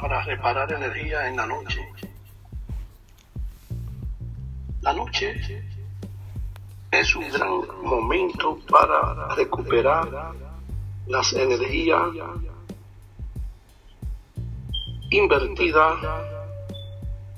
[0.00, 1.86] para reparar energía en la noche.
[4.80, 5.38] La noche
[6.90, 10.32] es un gran momento para recuperar
[11.06, 12.08] las energías
[15.10, 15.98] invertidas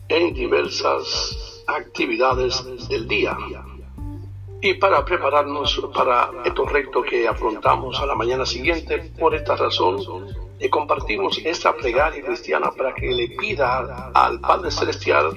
[0.09, 3.37] en diversas actividades del día.
[4.65, 9.99] Y para prepararnos para estos retos que afrontamos a la mañana siguiente, por esta razón,
[10.61, 15.37] le compartimos esta plegaria cristiana para que le pida al Padre Celestial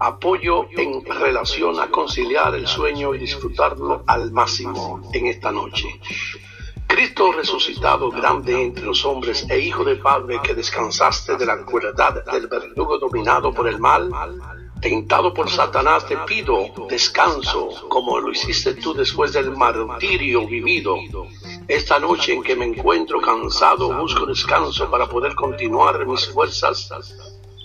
[0.00, 6.00] apoyo en relación a conciliar el sueño y disfrutarlo al máximo en esta noche.
[6.88, 12.24] Cristo resucitado grande entre los hombres e hijo del Padre que descansaste de la crueldad
[12.24, 14.10] del verdugo dominado por el mal,
[14.80, 20.96] tentado por Satanás te pido descanso como lo hiciste tú después del martirio vivido.
[21.68, 26.88] Esta noche en que me encuentro cansado busco descanso para poder continuar mis fuerzas.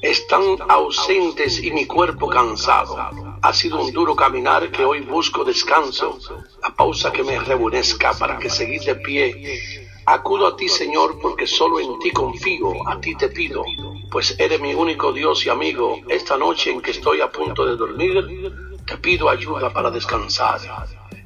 [0.02, 2.98] están ausentes y mi cuerpo cansado.
[3.42, 6.18] Ha sido un duro caminar que hoy busco descanso,
[6.62, 9.89] la pausa que me rejuvenezca para que seguir de pie.
[10.12, 13.64] Acudo a ti, Señor, porque solo en ti confío, a ti te pido,
[14.10, 16.00] pues eres mi único Dios y amigo.
[16.08, 20.62] Esta noche en que estoy a punto de dormir, te pido ayuda para descansar.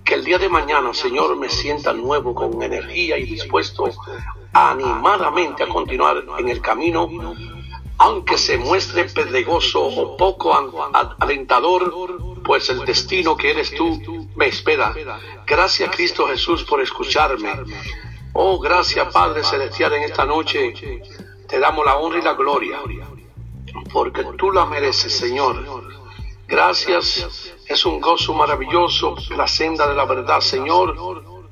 [0.04, 3.90] Que el día de mañana, Señor, me sienta nuevo, con energía y dispuesto
[4.52, 7.10] animadamente a continuar en el camino
[8.00, 10.54] aunque se muestre pedregoso o poco
[11.20, 14.94] alentador, pues el destino que eres tú me espera.
[15.46, 17.50] Gracias Cristo Jesús por escucharme.
[18.34, 20.74] Oh, gracias Padre Celestial en esta noche.
[21.48, 22.80] Te damos la honra y la gloria,
[23.92, 25.64] porque tú la mereces, Señor.
[26.48, 30.96] Gracias, es un gozo maravilloso la senda de la verdad, Señor,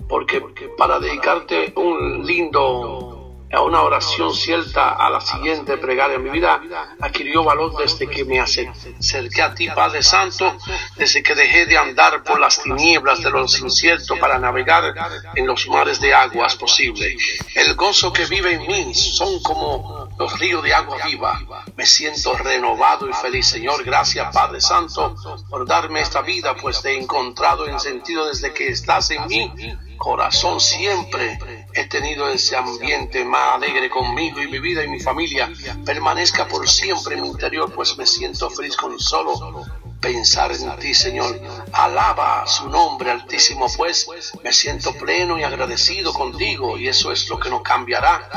[0.10, 0.42] porque
[0.78, 3.11] para dedicarte un lindo
[3.52, 6.18] a una oración cierta a la siguiente plegaria.
[6.18, 6.62] Mi vida
[7.00, 10.58] adquirió valor desde que me acerqué a ti, Padre Santo,
[10.96, 14.94] desde que dejé de andar por las tinieblas de los inciertos para navegar
[15.36, 17.16] en los mares de aguas posibles.
[17.56, 21.66] El gozo que vive en mí son como los ríos de agua viva.
[21.76, 23.84] Me siento renovado y feliz, Señor.
[23.84, 25.16] Gracias, Padre Santo,
[25.50, 29.52] por darme esta vida, pues te he encontrado en sentido desde que estás en mí.
[29.98, 31.38] Corazón siempre
[31.74, 35.52] he tenido ese ambiente más alegre conmigo y mi vida y mi familia
[35.86, 39.66] permanezca por siempre en mi interior, pues me siento feliz con solo
[40.00, 41.40] pensar en ti, Señor.
[41.74, 44.08] Alaba su nombre altísimo, pues
[44.44, 48.30] me siento pleno y agradecido contigo y eso es lo que no cambiará,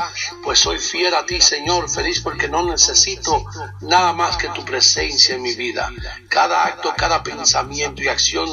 [0.43, 3.45] pues soy fiel a ti, Señor, feliz porque no necesito
[3.81, 5.91] nada más que tu presencia en mi vida.
[6.29, 8.49] Cada acto, cada pensamiento y acción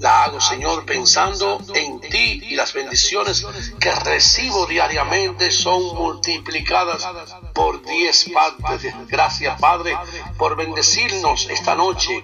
[0.00, 3.44] la hago, Señor, pensando en ti y las bendiciones
[3.78, 7.06] que recibo diariamente son multiplicadas
[7.52, 8.94] por diez partes.
[9.08, 9.96] Gracias, Padre,
[10.38, 12.22] por bendecirnos esta noche.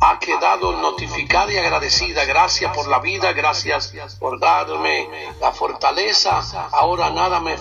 [0.00, 2.24] Ha quedado notificada y agradecida.
[2.24, 5.08] Gracias por la vida, gracias por darme
[5.40, 6.40] la fortaleza.
[6.72, 7.56] Ahora nada me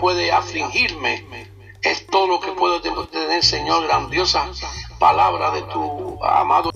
[0.00, 1.50] puede afligirme.
[1.80, 4.46] Es todo lo que puedo tener, Señor, grandiosa
[4.98, 6.71] palabra de tu amado